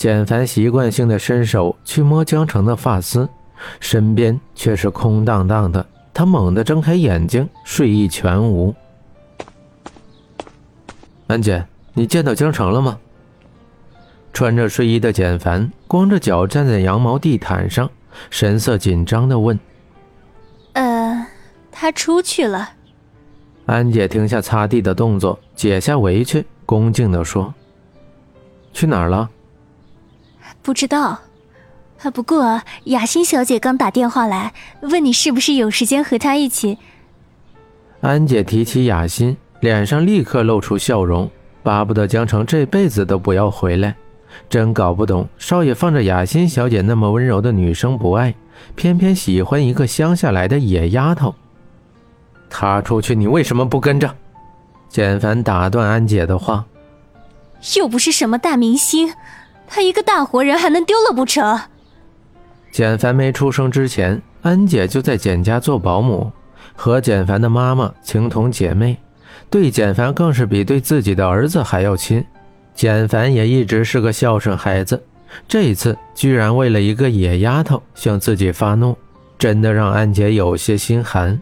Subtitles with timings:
[0.00, 3.28] 简凡习惯性的伸手去摸江城的发丝，
[3.80, 5.86] 身边却是空荡荡的。
[6.14, 8.74] 他猛地睁开眼睛，睡意全无。
[11.26, 12.98] 安姐，你见到江城了吗？
[14.32, 17.90] 穿着睡衣的简凡光着脚站在羊毛地毯上，
[18.30, 19.60] 神色紧张的问
[20.72, 21.26] ：“呃，
[21.70, 22.70] 他出去了。”
[23.66, 27.52] 安姐停下擦地的动作，解下围裙，恭敬的说
[28.72, 29.28] ：“去哪儿了？”
[30.62, 31.20] 不知道，
[32.02, 36.78] 啊，不过雅欣小姐刚打电话来，问你是不是有时间和她一起。
[38.00, 41.30] 安姐提起雅欣，脸上立刻露出笑容，
[41.62, 43.94] 巴不得江城这辈子都不要回来。
[44.48, 48.34] 真搞不懂，少爷放着雅欣小姐那么温柔的女生不爱，
[48.74, 51.34] 偏偏喜欢一个乡下来的野丫头。
[52.48, 54.14] 他出去，你为什么不跟着？
[54.88, 56.64] 简凡打断安姐的话，
[57.76, 59.12] 又不是什么大明星。
[59.72, 61.60] 他一个大活人还能丢了不成？
[62.72, 66.32] 简凡没出生之前，安姐就在简家做保姆，
[66.74, 68.98] 和简凡的妈妈情同姐妹，
[69.48, 72.24] 对简凡更是比对自己的儿子还要亲。
[72.74, 75.00] 简凡也一直是个孝顺孩子，
[75.46, 78.96] 这一次居然为了一个野丫头向自己发怒，
[79.38, 81.40] 真的让安姐有些心寒。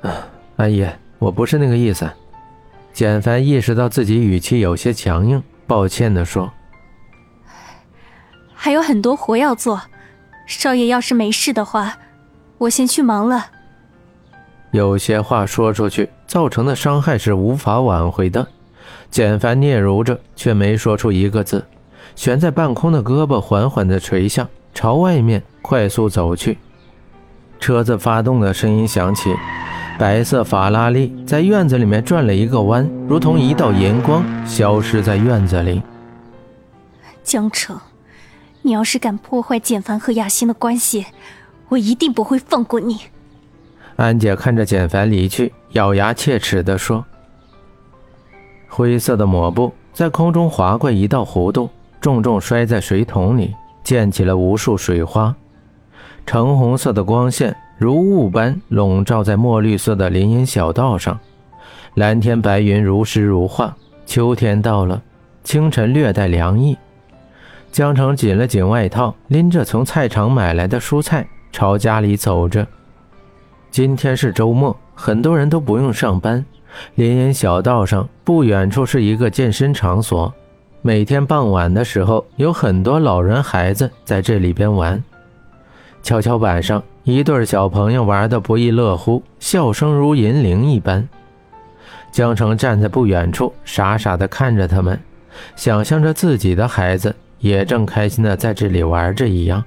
[0.00, 0.12] 啊，
[0.56, 0.86] 安姨，
[1.18, 2.08] 我不是那个意思。
[2.92, 6.50] 简凡意识到自己语气有些强硬，抱歉地说。
[8.60, 9.80] 还有很多活要做，
[10.44, 11.96] 少爷要是没事的话，
[12.58, 13.46] 我先去忙了。
[14.72, 18.44] 有些话说出去，造成的伤害是无法挽回的。
[19.10, 21.64] 简凡嗫嚅着，却没说出一个字，
[22.16, 26.58] 悬在半空的胳膊缓缓地垂下，朝外面快速走去。
[27.60, 29.32] 车子发动的声音响起，
[30.00, 35.80] 白色法拉利在院子里面转了一个弯，如同一道银光，消失在院子里。
[37.22, 37.78] 江城。
[38.62, 41.06] 你要是敢破坏简凡和雅欣的关系，
[41.68, 42.98] 我一定不会放过你。
[43.96, 47.04] 安姐看着简凡离去，咬牙切齿地说
[48.68, 51.70] ：“灰色的抹布在空中划过一道弧度，
[52.00, 55.34] 重重摔在水桶里，溅起了无数水花。
[56.26, 61.18] 橙红色的光线如雾般笼罩在墨绿色的林荫小道上，
[61.94, 63.74] 蓝天白云如诗如画。
[64.04, 65.02] 秋天到了，
[65.42, 66.76] 清晨略带凉意。”
[67.70, 72.66] 江城紧了紧外套，拎着从菜场买来的蔬菜，朝家里走着。
[73.70, 76.44] 今天是周末，很多人都不用上班。
[76.96, 80.32] 林荫小道上不远处是一个健身场所，
[80.82, 85.02] 每天傍晚的时候，有很多老人孩子在这里边玩。
[86.02, 91.06] 跷跷板上，一对小朋友玩得不亦乐乎，笑声如银铃一般。
[92.10, 94.98] 江城站在不远处，傻傻地看着他们，
[95.56, 97.14] 想象着自己的孩子。
[97.40, 99.62] 也正开心的在这里玩着一样，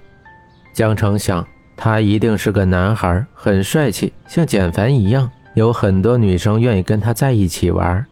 [0.74, 1.46] 江城想，
[1.76, 8.06] 他一定是个男孩，很帅气，像简凡一样，有很多女生愿意跟他在一起玩。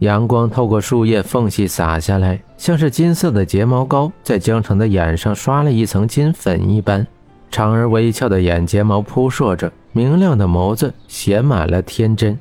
[0.00, 7.06] 阳光透过树叶缝隙洒下来，像是金色的睫毛膏在江城的眼上刷了一层金粉一般，
[7.50, 12.36] 长而微翘的眼睫毛扑朔着，明亮的眸子写满了天真。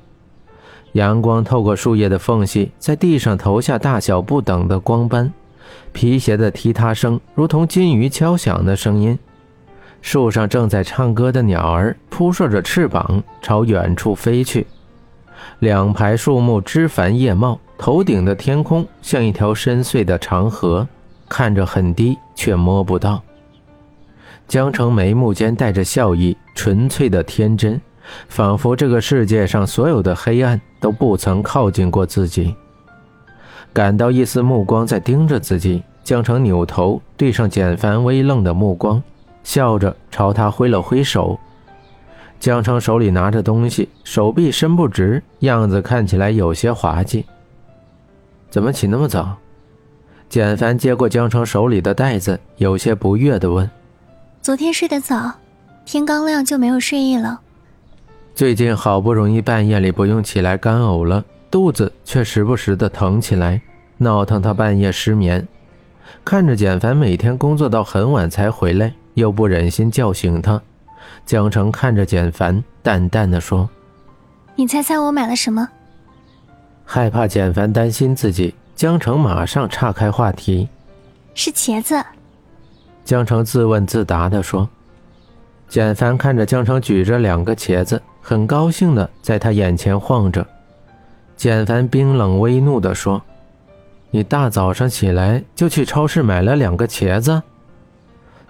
[0.93, 5.31] 阳光透过树叶的缝隙，在地上投下大小不等的光斑。
[5.91, 9.17] 皮鞋的踢踏声如同金鱼敲响的声音，
[10.01, 14.65] 树上正在唱歌的鸟儿扑朔着翅膀朝远处飞去。
[15.59, 20.87] 两排树木枝繁叶茂，头顶的天空像一条深邃的长河，
[21.27, 23.21] 看着很低却摸不到。
[24.47, 27.79] 江城眉目间带着笑意，纯粹的天真，
[28.27, 32.55] 仿佛这个世界上所有的黑暗都不曾靠近过自己。
[33.73, 39.01] 感到一丝目光在盯着自己，江城扭头对上简凡微愣的目光，
[39.43, 41.39] 笑着朝他挥了挥手。
[42.39, 47.25] 江城手里拿着东西，手臂伸不直，样子看起来有些滑稽。
[48.51, 49.35] 怎么起那么早？
[50.29, 53.69] 简凡接过江城手里的袋子，有些不悦地问
[54.41, 55.31] ：“昨天睡得早，
[55.85, 57.39] 天刚亮就没有睡意了。
[58.35, 61.23] 最近好不容易半夜里不用起来干呕了。”
[61.53, 63.61] 肚子却时不时的疼起来，
[63.99, 65.47] 闹腾他半夜失眠。
[66.25, 70.59] 看着简凡每天工作到很晚才回来，又不忍心叫醒他。
[71.27, 73.69] 江城看着简凡，淡淡的说
[74.57, 75.69] ：“你猜猜我买了什么？”
[76.85, 80.67] 害怕简凡担心自己，江城马上岔开话题
[81.35, 82.03] ：“是茄子。”
[83.05, 84.67] 江城自问自答的说。
[85.69, 90.43] 简凡看着江城举着两个茄子，很高兴的在他眼前晃着。
[91.35, 93.21] 简凡冰冷微怒地说
[94.11, 97.41] ：“你大早上起来就去超市买了两个茄子？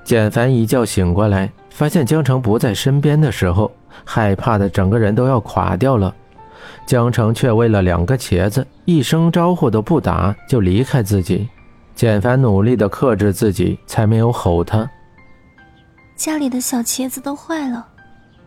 [0.04, 3.72] 简凡一觉醒过来，发现江城不在身边的时候，
[4.04, 6.14] 害怕的整个人都要垮掉了。
[6.86, 11.48] 江城却为了两个茄子，一声招呼都不打就离开自己。
[11.96, 14.90] 简凡努力的克制自己，才没有吼他。
[16.16, 17.86] 家里的小茄子都坏了。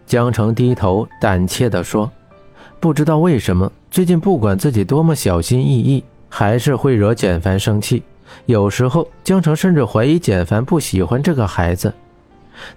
[0.07, 2.11] 江城低头胆怯地说
[2.87, 8.01] ：“不知道为什么，最近不管自己多么小心翼翼，还是会惹简凡生气。
[8.45, 11.93] 有时候，江城甚至怀疑简凡不喜欢这个孩子，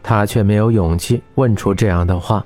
[0.02, 2.44] 他却没有勇气问出这样的话。”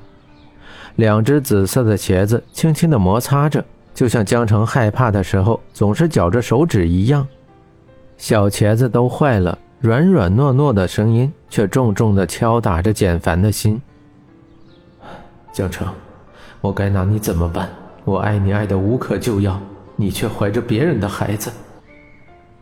[0.97, 3.63] 两只紫色的茄子轻轻地摩擦着，
[3.93, 7.25] 就像江城害怕的时候总是绞着手指一样。
[8.17, 13.81] 小茄子都坏了，软软糯糯的声音却重重地敲打着简凡的心。
[15.53, 15.87] 江城，
[16.63, 17.69] 我该拿你怎么办？
[18.05, 19.59] 我爱你爱得无可救药，
[19.97, 21.51] 你却怀着别人的孩子，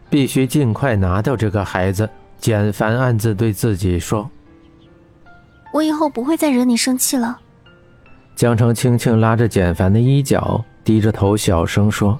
[0.09, 2.09] 必须尽快拿掉这个孩子。
[2.39, 4.27] 简凡暗自对自己说
[5.71, 7.39] ：“我以后不会再惹你生气了。”
[8.35, 12.19] 江澄轻轻拉着简凡的衣角，低着头小声说：“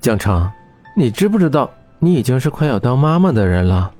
[0.00, 0.50] 江澄，
[0.96, 3.92] 你知不知道，你已经是快要当妈妈的人了？”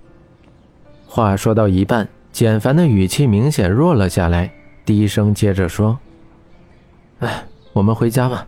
[1.06, 4.50] 话说到一半，简凡的语气明显弱了下来，
[4.86, 5.98] 低声接着说
[7.20, 8.46] ：“哎，我们回家吧。”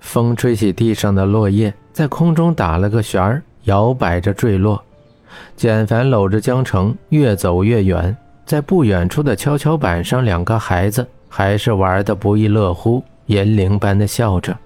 [0.00, 4.82] 风吹起地上的落叶，在空中打了个旋儿，摇摆着坠落。
[5.56, 11.06] 简凡搂着江城，越走越远，在不远处的跷跷板上，两个孩子。
[11.28, 14.56] 还是玩得不亦乐乎，银铃般的笑着。